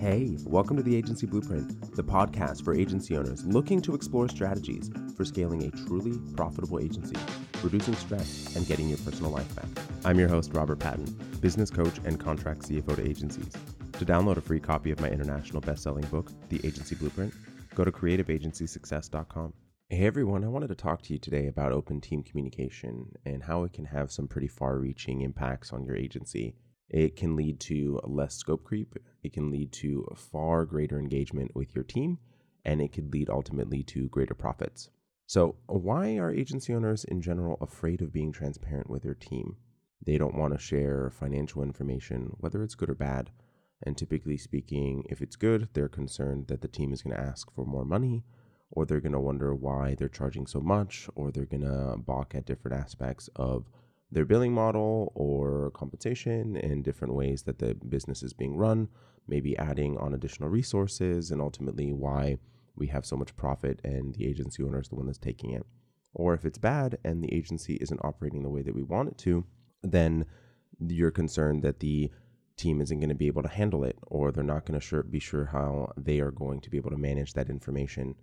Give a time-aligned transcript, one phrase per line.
[0.00, 4.90] Hey, welcome to the Agency Blueprint, the podcast for agency owners looking to explore strategies
[5.14, 7.16] for scaling a truly profitable agency,
[7.62, 9.68] reducing stress, and getting your personal life back.
[10.06, 11.04] I'm your host, Robert Patton,
[11.42, 13.52] business coach and contract CFO to agencies.
[13.92, 17.34] To download a free copy of my international best-selling book, The Agency Blueprint,
[17.74, 19.52] go to creativeagencysuccess.com.
[19.90, 23.64] Hey everyone, I wanted to talk to you today about open team communication and how
[23.64, 26.54] it can have some pretty far reaching impacts on your agency.
[26.90, 31.74] It can lead to less scope creep, it can lead to far greater engagement with
[31.74, 32.18] your team,
[32.64, 34.90] and it could lead ultimately to greater profits.
[35.26, 39.56] So, why are agency owners in general afraid of being transparent with their team?
[40.04, 43.30] They don't want to share financial information, whether it's good or bad.
[43.82, 47.50] And typically speaking, if it's good, they're concerned that the team is going to ask
[47.54, 48.24] for more money
[48.70, 52.34] or they're going to wonder why they're charging so much, or they're going to balk
[52.34, 53.66] at different aspects of
[54.12, 58.88] their billing model or compensation and different ways that the business is being run,
[59.28, 62.38] maybe adding on additional resources, and ultimately why
[62.74, 65.64] we have so much profit and the agency owner is the one that's taking it.
[66.12, 69.18] Or if it's bad and the agency isn't operating the way that we want it
[69.18, 69.44] to,
[69.82, 70.26] then
[70.80, 72.10] you're concerned that the
[72.56, 75.02] team isn't going to be able to handle it or they're not going to sure,
[75.02, 78.14] be sure how they are going to be able to manage that information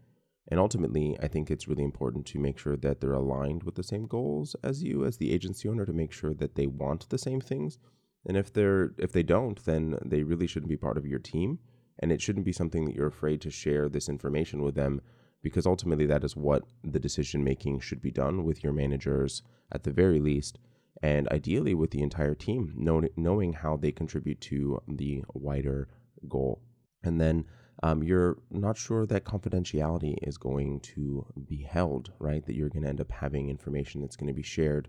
[0.49, 3.83] and ultimately, I think it's really important to make sure that they're aligned with the
[3.83, 7.17] same goals as you as the agency owner to make sure that they want the
[7.17, 7.79] same things.
[8.25, 11.59] And if they're if they don't, then they really shouldn't be part of your team
[11.99, 15.01] and it shouldn't be something that you're afraid to share this information with them
[15.41, 19.83] because ultimately that is what the decision making should be done with your managers at
[19.83, 20.59] the very least
[21.01, 22.73] and ideally with the entire team
[23.15, 25.87] knowing how they contribute to the wider
[26.27, 26.61] goal.
[27.03, 27.45] And then
[27.83, 32.45] um, you're not sure that confidentiality is going to be held, right?
[32.45, 34.87] That you're going to end up having information that's going to be shared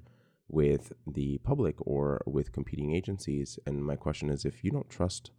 [0.48, 3.58] with the public or with competing agencies.
[3.66, 5.30] And my question is if you don't trust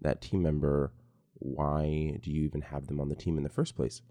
[0.00, 0.92] that team member,
[1.34, 4.02] why do you even have them on the team in the first place?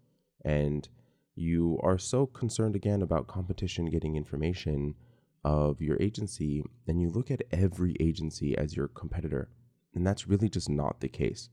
[0.44, 0.88] And
[1.36, 4.96] you are so concerned again about competition getting information
[5.44, 9.50] of your agency, and you look at every agency as your competitor.
[9.96, 11.50] And that's really just not the case.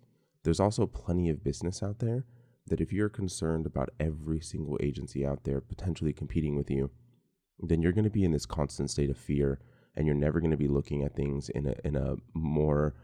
[0.48, 2.24] There's also plenty of business out there
[2.68, 6.90] that if you're concerned about every single agency out there potentially competing with you,
[7.58, 9.60] then you're going to be in this constant state of fear
[9.94, 12.94] and you're never going to be looking at things in a in a more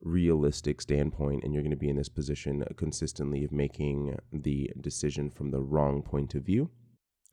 [0.00, 5.30] realistic standpoint and you're going to be in this position consistently of making the decision
[5.30, 6.70] from the wrong point of view.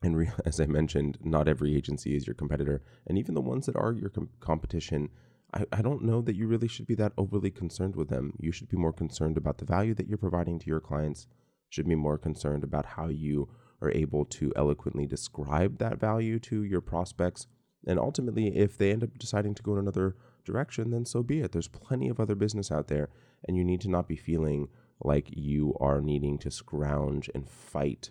[0.04, 3.66] And re- as i mentioned not every agency is your competitor and even the ones
[3.66, 5.10] that are your com- competition
[5.52, 8.34] I, I don't know that you really should be that overly concerned with them.
[8.38, 11.26] You should be more concerned about the value that you're providing to your clients,
[11.68, 13.48] should be more concerned about how you
[13.80, 17.46] are able to eloquently describe that value to your prospects.
[17.86, 21.40] And ultimately, if they end up deciding to go in another direction, then so be
[21.40, 21.52] it.
[21.52, 23.08] There's plenty of other business out there,
[23.46, 24.68] and you need to not be feeling
[25.02, 28.10] like you are needing to scrounge and fight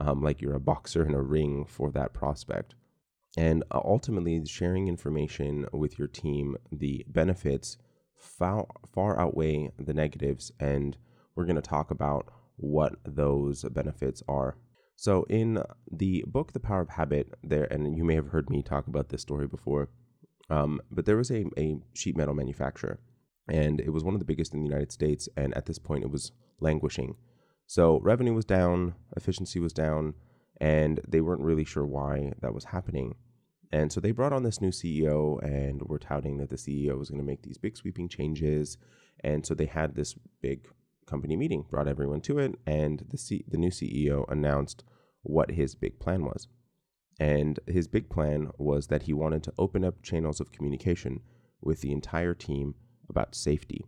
[0.00, 2.74] um, like you're a boxer in a ring for that prospect.
[3.36, 7.76] And uh, ultimately, sharing information with your team, the benefits
[8.16, 10.50] far, far outweigh the negatives.
[10.58, 10.96] And
[11.34, 14.56] we're going to talk about what those benefits are.
[14.96, 18.62] So, in the book, The Power of Habit, there, and you may have heard me
[18.62, 19.88] talk about this story before,
[20.50, 23.00] um, but there was a, a sheet metal manufacturer,
[23.48, 25.26] and it was one of the biggest in the United States.
[25.38, 27.16] And at this point, it was languishing.
[27.66, 30.14] So, revenue was down, efficiency was down,
[30.60, 33.14] and they weren't really sure why that was happening.
[33.72, 37.08] And so they brought on this new CEO and were touting that the CEO was
[37.08, 38.76] going to make these big sweeping changes.
[39.22, 40.66] And so they had this big
[41.06, 44.84] company meeting, brought everyone to it, and the C- the new CEO announced
[45.22, 46.48] what his big plan was.
[47.18, 51.20] And his big plan was that he wanted to open up channels of communication
[51.60, 52.74] with the entire team
[53.08, 53.84] about safety.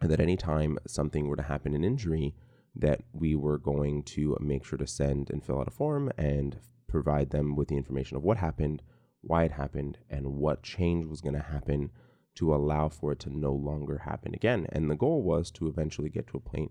[0.00, 2.34] And that anytime something were to happen, an injury,
[2.78, 6.58] that we were going to make sure to send and fill out a form and
[6.88, 8.82] provide them with the information of what happened,
[9.22, 11.90] why it happened, and what change was going to happen
[12.34, 14.66] to allow for it to no longer happen again.
[14.70, 16.70] And the goal was to eventually get to a point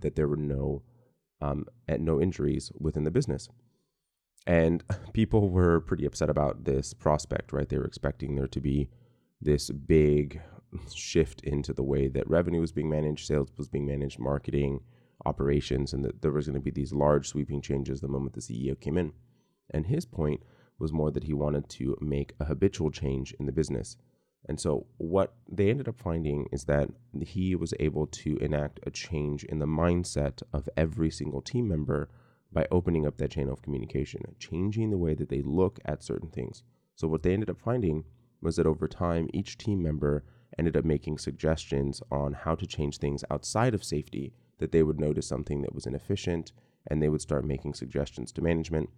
[0.00, 0.82] that there were no
[1.40, 3.48] um, no injuries within the business.
[4.46, 4.82] And
[5.12, 7.68] people were pretty upset about this prospect, right?
[7.68, 8.88] They were expecting there to be
[9.40, 10.40] this big
[10.92, 14.80] shift into the way that revenue was being managed, sales was being managed, marketing,
[15.24, 18.40] operations, and that there was going to be these large sweeping changes the moment the
[18.40, 19.12] CEO came in.
[19.70, 20.42] And his point
[20.78, 23.96] was more that he wanted to make a habitual change in the business.
[24.46, 26.90] And so, what they ended up finding is that
[27.20, 32.10] he was able to enact a change in the mindset of every single team member
[32.52, 36.28] by opening up that channel of communication, changing the way that they look at certain
[36.28, 36.62] things.
[36.94, 38.04] So, what they ended up finding
[38.42, 40.24] was that over time, each team member
[40.58, 45.00] ended up making suggestions on how to change things outside of safety, that they would
[45.00, 46.52] notice something that was inefficient
[46.86, 48.90] and they would start making suggestions to management.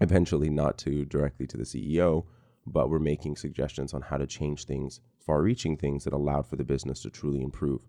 [0.00, 2.24] Eventually, not to directly to the CEO,
[2.66, 6.56] but we're making suggestions on how to change things, far reaching things that allowed for
[6.56, 7.82] the business to truly improve.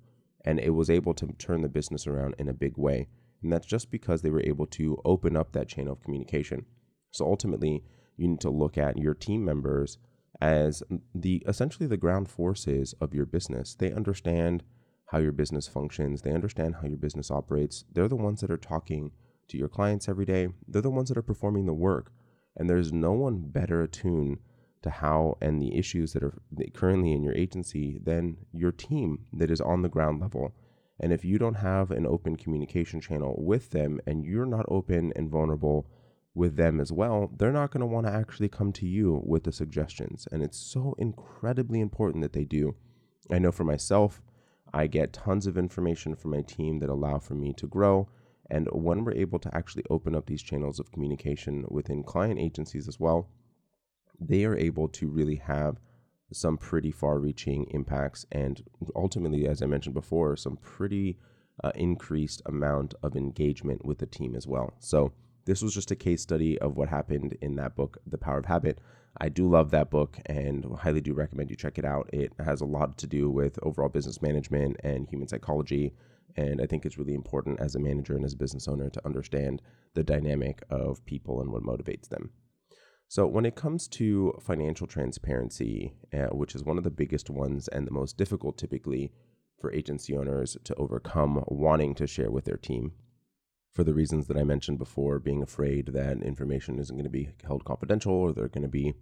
[0.43, 3.07] And it was able to turn the business around in a big way.
[3.41, 6.65] And that's just because they were able to open up that chain of communication.
[7.11, 7.83] So ultimately,
[8.17, 9.97] you need to look at your team members
[10.41, 10.83] as
[11.13, 13.75] the essentially the ground forces of your business.
[13.75, 14.63] They understand
[15.07, 17.85] how your business functions, they understand how your business operates.
[17.93, 19.11] They're the ones that are talking
[19.47, 20.49] to your clients every day.
[20.67, 22.11] They're the ones that are performing the work.
[22.57, 24.39] And there's no one better attuned
[24.81, 26.37] to how and the issues that are
[26.73, 30.53] currently in your agency than your team that is on the ground level.
[30.99, 35.11] And if you don't have an open communication channel with them and you're not open
[35.15, 35.87] and vulnerable
[36.33, 39.43] with them as well, they're not going to want to actually come to you with
[39.43, 40.27] the suggestions.
[40.31, 42.75] And it's so incredibly important that they do.
[43.31, 44.21] I know for myself,
[44.75, 48.09] I get tons of information from my team that allow for me to grow.
[48.51, 52.89] And when we're able to actually open up these channels of communication within client agencies
[52.89, 53.29] as well,
[54.19, 55.77] they are able to really have
[56.33, 58.63] some pretty far reaching impacts and
[58.95, 61.19] ultimately, as I mentioned before, some pretty
[61.63, 64.73] uh, increased amount of engagement with the team as well.
[64.79, 65.13] So,
[65.45, 68.45] this was just a case study of what happened in that book, The Power of
[68.45, 68.79] Habit.
[69.19, 72.09] I do love that book and highly do recommend you check it out.
[72.11, 75.93] It has a lot to do with overall business management and human psychology.
[76.35, 79.05] And I think it's really important as a manager and as a business owner to
[79.05, 79.61] understand
[79.93, 82.31] the dynamic of people and what motivates them.
[83.07, 87.67] So, when it comes to financial transparency, uh, which is one of the biggest ones
[87.67, 89.11] and the most difficult typically
[89.61, 92.93] for agency owners to overcome wanting to share with their team,
[93.75, 97.29] for the reasons that I mentioned before, being afraid that information isn't going to be
[97.45, 98.93] held confidential or they're going to be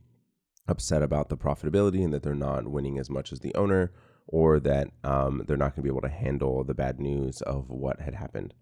[0.68, 3.92] upset about the profitability and that they're not winning as much as the owner
[4.28, 7.70] or that um, they're not going to be able to handle the bad news of
[7.70, 8.56] what had happened.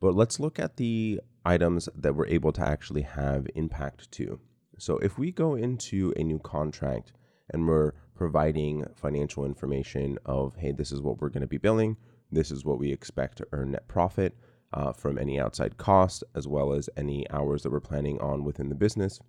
[0.00, 4.40] But let's look at the items that we're able to actually have impact to.
[4.78, 7.12] So if we go into a new contract
[7.50, 11.96] and we're providing financial information of, hey, this is what we're going to be billing,
[12.30, 14.34] this is what we expect to earn net profit,
[14.72, 18.68] uh, from any outside cost, as well as any hours that we're planning on within
[18.68, 19.20] the business.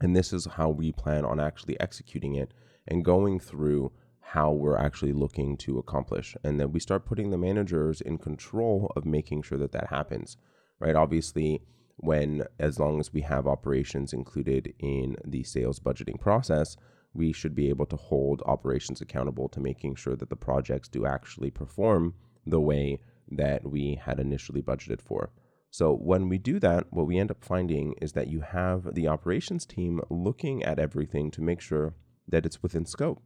[0.00, 2.52] And this is how we plan on actually executing it
[2.86, 6.36] and going through how we're actually looking to accomplish.
[6.42, 10.36] And then we start putting the managers in control of making sure that that happens,
[10.80, 10.96] right?
[10.96, 11.62] Obviously,
[11.96, 16.76] when as long as we have operations included in the sales budgeting process,
[17.14, 21.04] we should be able to hold operations accountable to making sure that the projects do
[21.06, 22.14] actually perform
[22.46, 22.98] the way
[23.36, 25.30] that we had initially budgeted for.
[25.70, 29.08] So when we do that, what we end up finding is that you have the
[29.08, 31.94] operations team looking at everything to make sure
[32.28, 33.22] that it's within scope.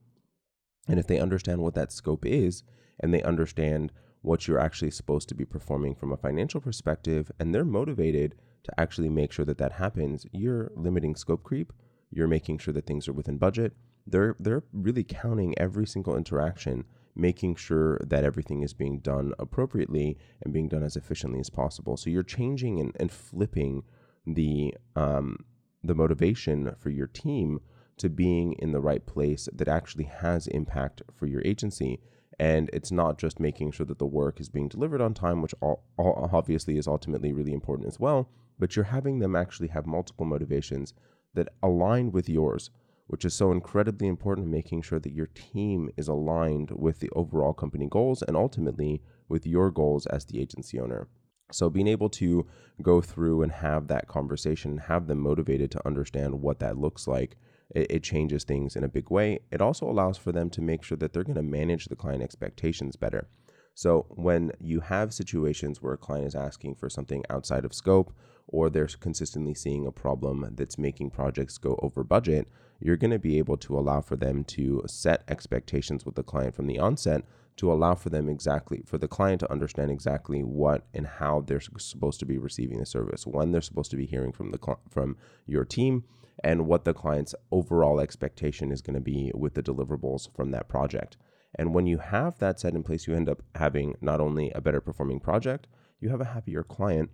[0.89, 2.63] And if they understand what that scope is
[3.01, 3.93] and they understand
[4.23, 8.81] what you're actually supposed to be performing from a financial perspective and they're motivated to
[8.81, 11.73] actually make sure that that happens, you're limiting scope creep,
[12.11, 13.73] you're making sure that things are within budget.
[14.07, 16.85] They're they're really counting every single interaction
[17.17, 21.97] making sure that everything is being done appropriately and being done as efficiently as possible.
[21.97, 23.83] So you're changing and, and flipping
[24.27, 25.45] the um,
[25.83, 27.61] the motivation for your team
[27.97, 32.01] to being in the right place that actually has impact for your agency.
[32.39, 35.55] And it's not just making sure that the work is being delivered on time, which
[35.61, 39.87] all, all obviously is ultimately really important as well, but you're having them actually have
[39.87, 40.93] multiple motivations
[41.33, 42.71] that align with yours
[43.07, 47.11] which is so incredibly important in making sure that your team is aligned with the
[47.11, 51.09] overall company goals and ultimately with your goals as the agency owner.
[51.53, 52.47] So, being able to
[52.83, 57.37] go through and have that conversation have them motivated to understand what that looks like,
[57.71, 59.39] it, it changes things in a big way.
[59.53, 62.23] It also allows for them to make sure that they're going to manage the client
[62.23, 63.29] expectations better.
[63.75, 68.13] So, when you have situations where a client is asking for something outside of scope
[68.49, 72.49] or they're consistently seeing a problem that's making projects go over budget,
[72.81, 76.55] you're going to be able to allow for them to set expectations with the client
[76.55, 77.25] from the onset
[77.57, 81.61] to allow for them exactly for the client to understand exactly what and how they're
[81.61, 85.17] supposed to be receiving the service when they're supposed to be hearing from the from
[85.47, 86.05] your team
[86.45, 90.69] and what the client's overall expectation is going to be with the deliverables from that
[90.69, 91.17] project.
[91.55, 94.61] And when you have that set in place you end up having not only a
[94.61, 95.67] better performing project
[95.99, 97.11] you have a happier client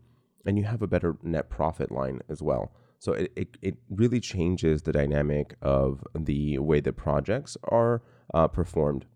[0.47, 2.73] and you have a better net profit line as well
[3.03, 8.01] so it, it, it really changes the dynamic of the way that projects are
[8.33, 9.07] uh, performed.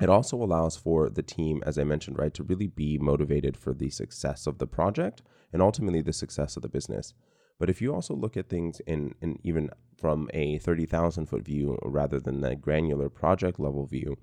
[0.00, 3.74] It also allows for the team, as I mentioned, right, to really be motivated for
[3.74, 5.20] the success of the project
[5.52, 7.12] and ultimately the success of the business.
[7.58, 11.76] But if you also look at things in, in even from a 30,000 foot view
[11.82, 14.16] rather than the granular project level view,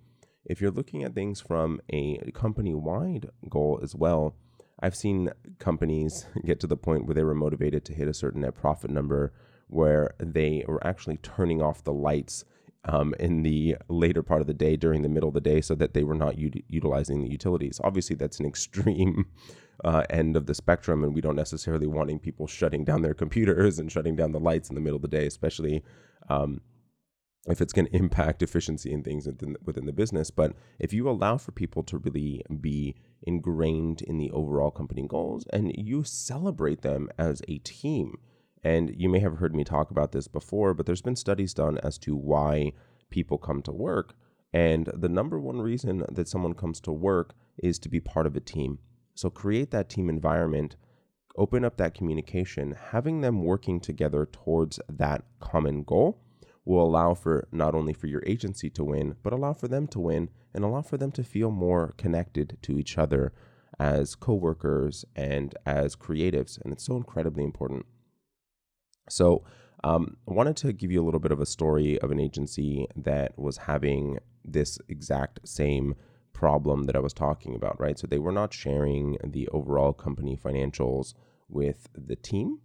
[0.46, 4.38] if you're looking at things from a company wide goal as well,
[4.82, 8.42] I've seen companies get to the point where they were motivated to hit a certain
[8.42, 9.34] net profit number
[9.68, 12.44] where they were actually turning off the lights
[12.86, 15.76] um, in the later part of the day during the middle of the day so
[15.76, 17.80] that they were not u- utilizing the utilities.
[17.84, 19.26] Obviously, that's an extreme
[19.84, 23.80] uh, end of the spectrum, and we don't necessarily wanting people shutting down their computers
[23.80, 25.84] and shutting down the lights in the middle of the day, especially
[26.30, 26.62] um,
[27.48, 30.30] if it's going to impact efficiency and things within, within the business.
[30.30, 35.46] But if you allow for people to really be ingrained in the overall company goals
[35.54, 38.18] and you celebrate them as a team,
[38.64, 41.78] and you may have heard me talk about this before, but there's been studies done
[41.80, 42.74] as to why
[43.10, 44.16] people come to work.
[44.52, 48.36] And the number one reason that someone comes to work is to be part of
[48.36, 48.80] a team.
[49.16, 50.76] So create that team environment,
[51.38, 56.22] open up that communication, having them working together towards that common goal
[56.70, 60.00] will allow for not only for your agency to win, but allow for them to
[60.00, 63.34] win and allow for them to feel more connected to each other
[63.80, 66.60] as coworkers and as creatives.
[66.62, 67.88] And it's so incredibly important.
[69.10, 69.44] So,
[69.84, 72.86] um, I wanted to give you a little bit of a story of an agency
[72.96, 75.96] that was having this exact same
[76.34, 77.98] problem that I was talking about, right?
[77.98, 81.16] So they were not sharing the overall company financials
[81.48, 82.60] with the team.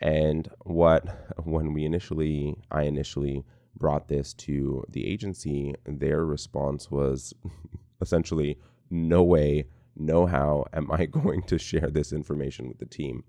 [0.00, 7.34] And what, when we initially, I initially brought this to the agency, their response was
[8.00, 8.58] essentially,
[8.90, 13.24] no way, no how am I going to share this information with the team.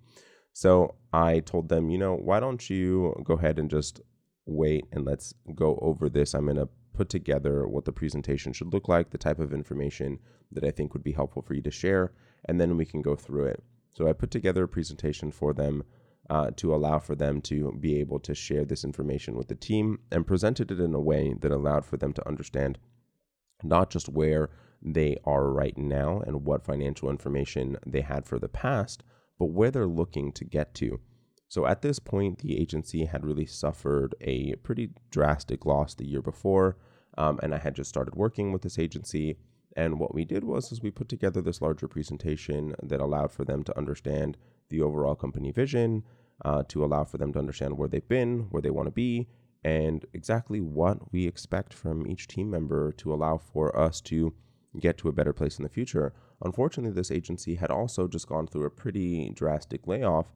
[0.54, 4.02] So I told them, you know, why don't you go ahead and just
[4.46, 6.34] wait and let's go over this.
[6.34, 10.20] I'm going to put together what the presentation should look like, the type of information
[10.52, 12.12] that I think would be helpful for you to share,
[12.46, 13.64] and then we can go through it.
[13.94, 15.84] So I put together a presentation for them
[16.30, 20.00] uh, to allow for them to be able to share this information with the team
[20.12, 22.78] and presented it in a way that allowed for them to understand
[23.64, 24.50] not just where
[24.82, 29.04] they are right now and what financial information they had for the past,
[29.40, 31.00] but where they're looking to get to.
[31.48, 36.22] So at this point, the agency had really suffered a pretty drastic loss the year
[36.22, 36.78] before,
[37.18, 39.38] um, and I had just started working with this agency.
[39.76, 43.46] And what we did was is we put together this larger presentation that allowed for
[43.46, 44.38] them to understand
[44.70, 46.04] the overall company vision,
[46.46, 49.28] uh, to allow for them to understand where they've been, where they want to be,
[49.64, 54.34] and exactly what we expect from each team member to allow for us to
[54.80, 56.14] get to a better place in the future.
[56.44, 60.28] Unfortunately, this agency had also just gone through a pretty drastic layoff,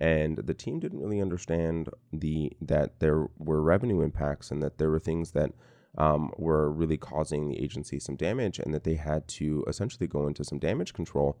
[0.00, 4.90] and the team didn't really understand the that there were revenue impacts and that there
[4.90, 5.52] were things that
[5.96, 10.26] um, were really causing the agency some damage, and that they had to essentially go
[10.26, 11.38] into some damage control.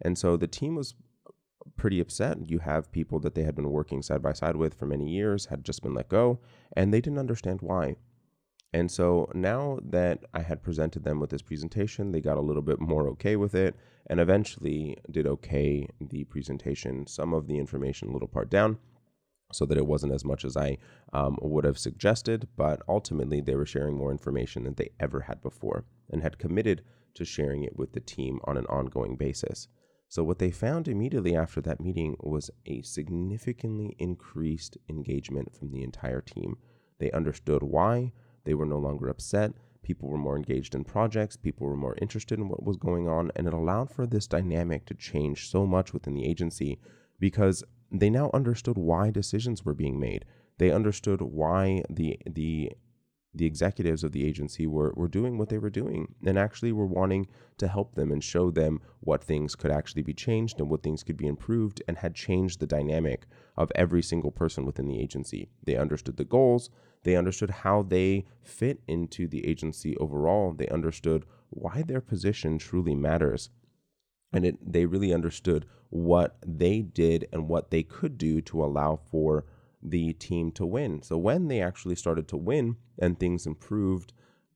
[0.00, 0.94] And so the team was
[1.76, 2.48] pretty upset.
[2.48, 5.46] You have people that they had been working side by side with for many years
[5.46, 6.40] had just been let go,
[6.76, 7.96] and they didn't understand why.
[8.72, 12.62] And so now that I had presented them with this presentation, they got a little
[12.62, 13.74] bit more okay with it
[14.08, 18.78] and eventually did okay the presentation, some of the information a little part down
[19.52, 20.78] so that it wasn't as much as I
[21.12, 22.48] um, would have suggested.
[22.56, 26.82] But ultimately, they were sharing more information than they ever had before and had committed
[27.14, 29.68] to sharing it with the team on an ongoing basis.
[30.08, 35.82] So, what they found immediately after that meeting was a significantly increased engagement from the
[35.82, 36.56] entire team.
[36.98, 38.12] They understood why,
[38.44, 39.52] they were no longer upset.
[39.82, 41.36] People were more engaged in projects.
[41.36, 43.30] People were more interested in what was going on.
[43.36, 46.78] And it allowed for this dynamic to change so much within the agency
[47.20, 50.24] because they now understood why decisions were being made.
[50.58, 52.72] They understood why the, the
[53.36, 56.86] the executives of the agency were, were doing what they were doing and actually were
[56.86, 57.26] wanting
[57.58, 61.02] to help them and show them what things could actually be changed and what things
[61.02, 63.26] could be improved and had changed the dynamic
[63.56, 65.48] of every single person within the agency.
[65.64, 66.70] They understood the goals,
[67.04, 72.94] they understood how they fit into the agency overall, they understood why their position truly
[72.94, 73.50] matters.
[74.32, 78.96] And it, they really understood what they did and what they could do to allow
[78.96, 79.44] for
[79.86, 81.02] the team to win.
[81.02, 84.12] So when they actually started to win and things improved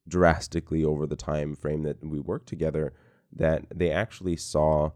[0.07, 2.93] drastically over the time frame that we worked together,
[3.33, 4.91] that they actually saw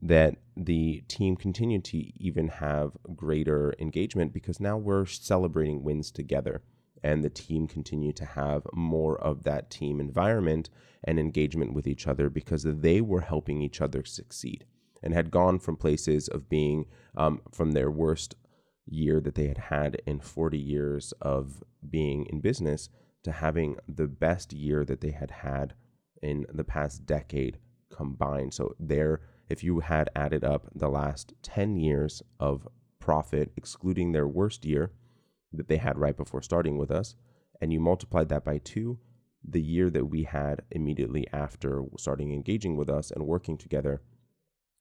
[0.00, 6.62] that the team continued to even have greater engagement because now we're celebrating wins together
[7.02, 10.68] and the team continued to have more of that team environment
[11.04, 14.64] and engagement with each other because they were helping each other succeed
[15.02, 16.86] and had gone from places of being
[17.16, 18.36] um, from their worst
[18.86, 22.88] year that they had had in 40 years of being in business
[23.22, 25.74] to having the best year that they had had
[26.20, 27.58] in the past decade
[27.90, 28.54] combined.
[28.54, 29.20] So there
[29.52, 32.66] if you had added up the last 10 years of
[32.98, 34.92] profit, excluding their worst year
[35.52, 37.14] that they had right before starting with us,
[37.60, 38.98] and you multiplied that by two,
[39.46, 44.00] the year that we had immediately after starting engaging with us and working together,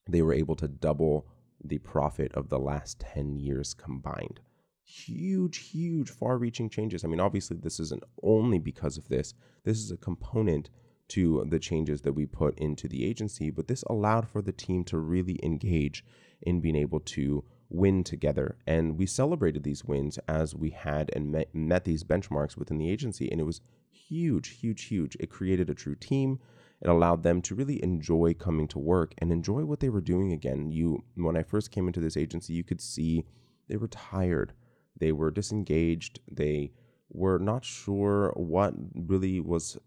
[0.08, 1.27] they were able to double
[1.63, 4.39] the profit of the last 10 years combined.
[4.84, 7.03] Huge, huge, far reaching changes.
[7.03, 10.70] I mean, obviously, this isn't only because of this, this is a component
[11.10, 14.84] to the changes that we put into the agency, but this allowed for the team
[14.86, 16.06] to really engage
[16.41, 18.58] in being able to win together.
[18.68, 22.89] And we celebrated these wins as we had and met, met these benchmarks within the
[22.89, 23.30] agency.
[23.32, 25.18] And it was huge, huge, huge.
[25.20, 26.39] It created a true team.
[26.81, 30.33] It allowed them to really enjoy coming to work and enjoy what they were doing
[30.33, 30.71] again.
[30.71, 33.25] You, when I first came into this agency, you could see
[33.67, 34.53] they were tired,
[34.97, 36.71] they were disengaged, they
[37.09, 39.77] were not sure what really was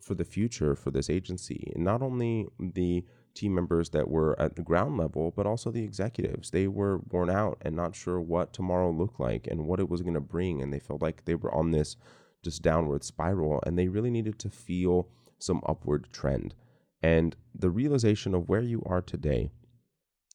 [0.00, 1.72] for the future for this agency.
[1.74, 3.04] And not only the
[3.34, 6.50] team members that were at the ground level, but also the executives.
[6.50, 10.02] They were worn out and not sure what tomorrow looked like and what it was
[10.02, 10.60] going to bring.
[10.60, 11.96] And they felt like they were on this
[12.42, 15.08] just downward spiral and they really needed to feel
[15.42, 16.54] some upward trend.
[17.02, 19.50] And the realization of where you are today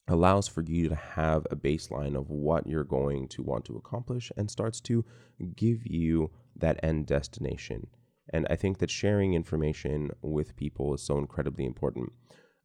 [0.07, 4.31] allows for you to have a baseline of what you're going to want to accomplish
[4.37, 5.03] and starts to
[5.55, 7.87] give you that end destination.
[8.33, 12.11] And I think that sharing information with people is so incredibly important.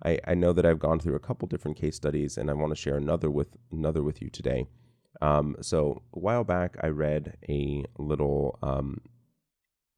[0.05, 2.71] I, I know that I've gone through a couple different case studies, and I want
[2.73, 4.67] to share another with another with you today.
[5.21, 9.01] Um, so a while back, I read a little um,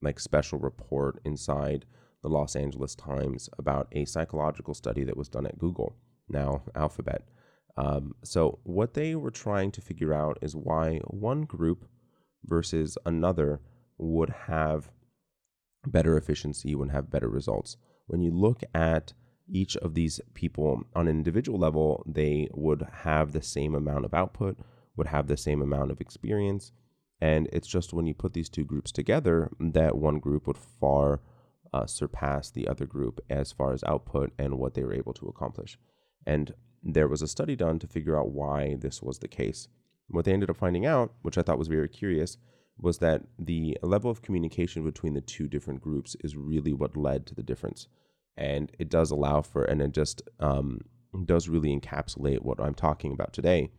[0.02, 1.86] like special report inside
[2.24, 5.94] the Los Angeles Times about a psychological study that was done at Google,
[6.26, 7.28] now Alphabet.
[7.76, 11.84] Um, so what they were trying to figure out is why one group
[12.46, 13.60] versus another
[13.98, 14.90] would have
[15.86, 17.76] better efficiency, would have better results.
[18.06, 19.12] When you look at
[19.46, 24.14] each of these people on an individual level, they would have the same amount of
[24.14, 24.56] output,
[24.96, 26.72] would have the same amount of experience.
[27.20, 31.20] And it's just when you put these two groups together that one group would far
[31.74, 35.26] uh, surpass the other group as far as output and what they were able to
[35.26, 35.78] accomplish.
[36.26, 39.68] And there was a study done to figure out why this was the case.
[40.08, 42.38] What they ended up finding out, which I thought was very curious,
[42.78, 47.26] was that the level of communication between the two different groups is really what led
[47.26, 47.88] to the difference
[48.36, 50.80] and it does allow for and it just um,
[51.24, 53.70] does really encapsulate what i'm talking about today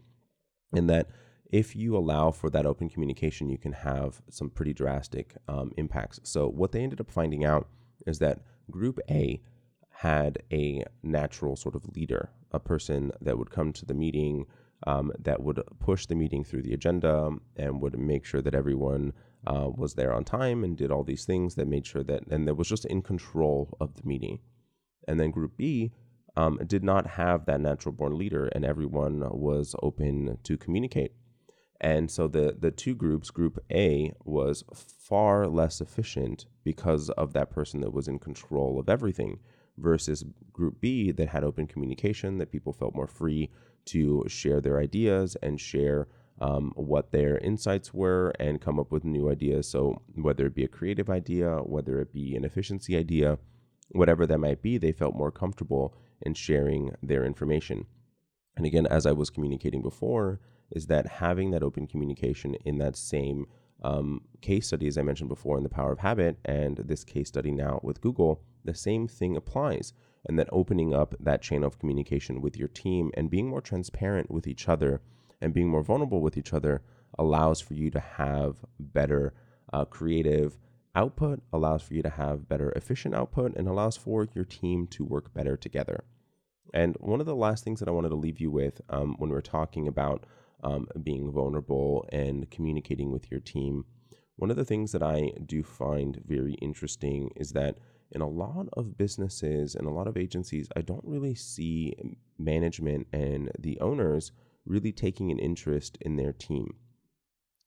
[0.74, 1.10] in that
[1.52, 6.20] if you allow for that open communication you can have some pretty drastic um, impacts
[6.24, 7.68] so what they ended up finding out
[8.06, 8.40] is that
[8.70, 9.42] group a
[9.90, 14.46] had a natural sort of leader a person that would come to the meeting
[14.88, 19.14] um, that would push the meeting through the agenda and would make sure that everyone
[19.48, 22.48] uh, was there on time and did all these things that made sure that, and
[22.48, 24.40] that was just in control of the meeting.
[25.08, 25.92] And then Group B
[26.36, 31.14] um, did not have that natural born leader, and everyone was open to communicate.
[31.82, 37.52] And so the the two groups, Group A was far less efficient because of that
[37.52, 39.40] person that was in control of everything,
[39.78, 43.50] versus Group B that had open communication, that people felt more free
[43.86, 46.08] to share their ideas and share
[46.42, 49.68] um, what their insights were and come up with new ideas.
[49.70, 53.38] So, whether it be a creative idea, whether it be an efficiency idea,
[53.90, 57.86] whatever that might be, they felt more comfortable in sharing their information.
[58.58, 60.40] And again, as I was communicating before,
[60.72, 63.48] is that having that open communication in that same
[63.84, 67.28] um, case study, as I mentioned before, in the power of habit, and this case
[67.28, 69.94] study now with Google, the same thing applies.
[70.28, 74.32] And that opening up that chain of communication with your team and being more transparent
[74.32, 75.02] with each other
[75.40, 76.82] and being more vulnerable with each other
[77.20, 79.34] allows for you to have better
[79.72, 80.58] uh, creative
[80.96, 85.06] output, allows for you to have better efficient output, and allows for your team to
[85.06, 86.04] work better together.
[86.74, 89.30] And one of the last things that I wanted to leave you with um, when
[89.30, 90.26] we're talking about
[90.66, 93.86] um, being vulnerable and communicating with your team,
[94.36, 97.78] one of the things that I do find very interesting is that
[98.12, 101.94] in a lot of businesses and a lot of agencies, I don't really see
[102.38, 104.32] management and the owners
[104.66, 106.76] really taking an interest in their team.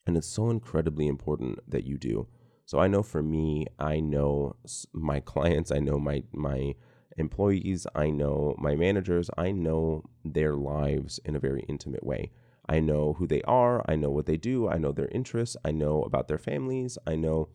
[0.07, 2.29] And it's so incredibly important that you do.
[2.67, 4.57] So I know for me, I know
[4.93, 6.75] my clients, I know my my
[7.17, 12.31] employees, I know my managers, I know their lives in a very intimate way.
[12.69, 15.71] I know who they are, I know what they do, I know their interests, I
[15.71, 17.49] know about their families, I know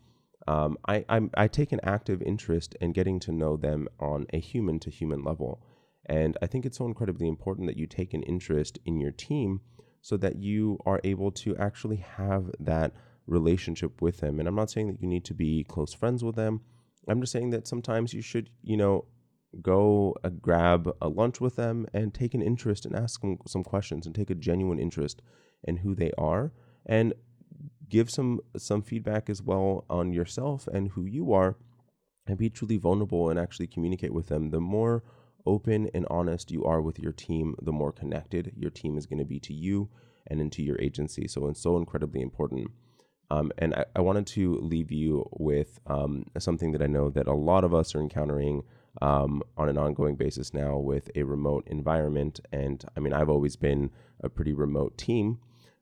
[0.48, 4.40] um, I, i I take an active interest in getting to know them on a
[4.40, 5.62] human to human level.
[6.06, 9.62] And I think it's so incredibly important that you take an interest in your team
[10.02, 12.92] so that you are able to actually have that
[13.26, 14.40] relationship with them.
[14.40, 16.60] And I'm not saying that you need to be close friends with them.
[17.08, 19.06] I'm just saying that sometimes you should, you know,
[19.62, 23.64] go uh, grab a lunch with them and take an interest and ask them some
[23.64, 25.22] questions and take a genuine interest
[25.64, 26.52] in who they are
[26.86, 27.14] and
[27.90, 31.56] give some some feedback as well on yourself and who you are
[32.26, 34.50] and be truly vulnerable and actually communicate with them.
[34.50, 35.04] The more
[35.46, 39.20] open and honest you are with your team the more connected your team is going
[39.20, 39.90] to be to you
[40.28, 41.28] and into your agency.
[41.28, 42.72] So it's so incredibly important.
[43.30, 47.28] Um, and I, I, wanted to leave you with um, something that I know that
[47.28, 48.64] a lot of us are encountering
[49.04, 52.40] um, on an ongoing basis now with a remote environment.
[52.54, 55.40] And I mean, I've always been a pretty remote team,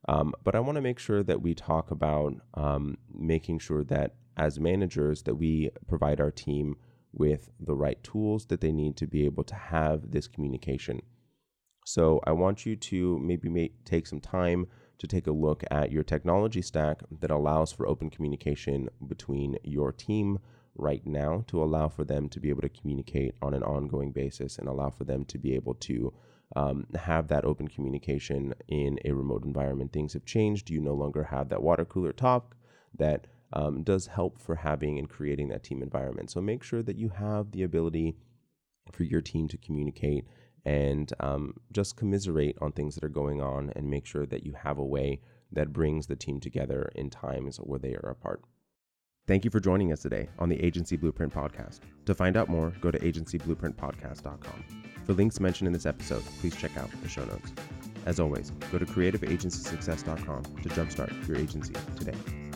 [0.10, 4.15] um, but I want to make sure that we talk about um, making sure that
[4.38, 6.77] as managers that we provide our team
[7.13, 11.03] with the right tools that they need to be able to have this communication.
[11.86, 14.65] So I want you to maybe make, take some time
[14.97, 19.91] to take a look at your technology stack that allows for open communication between your
[19.91, 20.39] team
[20.75, 24.57] right now to allow for them to be able to communicate on an ongoing basis
[24.57, 26.13] and allow for them to be able to
[26.55, 29.93] um, have that open communication in a remote environment.
[29.93, 30.69] Things have changed.
[30.69, 32.55] You no longer have that water cooler talk
[32.97, 36.31] that um, does help for having and creating that team environment.
[36.31, 38.15] So make sure that you have the ability
[38.91, 40.25] for your team to communicate
[40.65, 44.53] and um, just commiserate on things that are going on and make sure that you
[44.53, 45.19] have a way
[45.51, 48.41] that brings the team together in times where they are apart.
[49.32, 51.80] Thank you for joining us today on the Agency Blueprint Podcast.
[52.06, 54.65] To find out more, go to agencyblueprintpodcast.com.
[55.06, 57.54] For links mentioned in this episode, please check out the show notes.
[58.06, 62.50] As always, go to creativeagencysuccess.com to jumpstart your agency today.